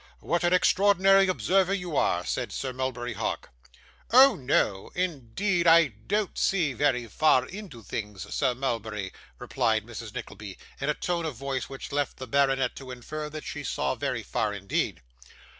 'What 0.19 0.43
an 0.43 0.51
extraordinary 0.51 1.27
observer 1.27 1.75
you 1.75 1.95
are!' 1.95 2.25
said 2.25 2.51
Sir 2.51 2.73
Mulberry 2.73 3.13
Hawk. 3.13 3.51
'Oh 4.09 4.33
no, 4.35 4.89
indeed, 4.95 5.67
I 5.67 5.89
don't 5.89 6.35
see 6.39 6.73
very 6.73 7.05
far 7.05 7.45
into 7.45 7.83
things, 7.83 8.33
Sir 8.33 8.55
Mulberry,' 8.55 9.13
replied 9.37 9.85
Mrs. 9.85 10.15
Nickleby, 10.15 10.57
in 10.79 10.89
a 10.89 10.95
tone 10.95 11.25
of 11.25 11.35
voice 11.35 11.69
which 11.69 11.91
left 11.91 12.17
the 12.17 12.25
baronet 12.25 12.75
to 12.77 12.89
infer 12.89 13.29
that 13.29 13.43
she 13.43 13.63
saw 13.63 13.93
very 13.93 14.23
far 14.23 14.55
indeed. 14.55 15.03